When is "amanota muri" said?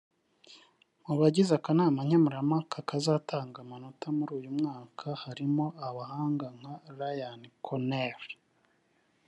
3.61-4.31